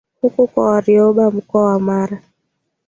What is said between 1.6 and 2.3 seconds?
wa Mara